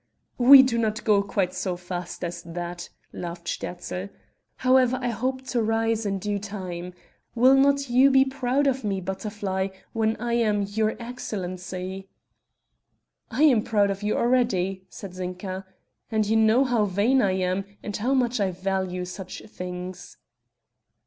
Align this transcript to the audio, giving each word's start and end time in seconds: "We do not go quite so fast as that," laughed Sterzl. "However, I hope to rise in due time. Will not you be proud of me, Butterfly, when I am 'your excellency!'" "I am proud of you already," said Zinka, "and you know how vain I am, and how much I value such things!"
"We 0.39 0.63
do 0.63 0.79
not 0.79 1.03
go 1.03 1.21
quite 1.21 1.53
so 1.53 1.77
fast 1.77 2.23
as 2.23 2.41
that," 2.41 2.89
laughed 3.13 3.47
Sterzl. 3.47 4.09
"However, 4.55 4.97
I 4.99 5.09
hope 5.09 5.43
to 5.49 5.61
rise 5.61 6.07
in 6.07 6.17
due 6.17 6.39
time. 6.39 6.95
Will 7.35 7.53
not 7.53 7.87
you 7.87 8.09
be 8.09 8.25
proud 8.25 8.65
of 8.65 8.83
me, 8.83 8.99
Butterfly, 8.99 9.67
when 9.93 10.15
I 10.15 10.33
am 10.33 10.63
'your 10.63 10.95
excellency!'" 10.99 12.09
"I 13.29 13.43
am 13.43 13.61
proud 13.61 13.91
of 13.91 14.01
you 14.01 14.17
already," 14.17 14.87
said 14.89 15.13
Zinka, 15.13 15.67
"and 16.09 16.25
you 16.25 16.35
know 16.35 16.63
how 16.63 16.85
vain 16.85 17.21
I 17.21 17.33
am, 17.33 17.63
and 17.83 17.95
how 17.95 18.15
much 18.15 18.39
I 18.39 18.49
value 18.49 19.05
such 19.05 19.43
things!" 19.45 20.17